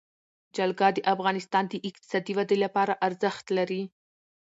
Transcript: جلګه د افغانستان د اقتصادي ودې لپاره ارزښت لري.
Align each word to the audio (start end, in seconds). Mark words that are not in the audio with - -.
جلګه 0.55 0.87
د 0.93 0.99
افغانستان 1.13 1.63
د 1.69 1.73
اقتصادي 1.89 2.33
ودې 2.37 2.57
لپاره 2.65 2.93
ارزښت 3.07 3.45
لري. 3.57 3.83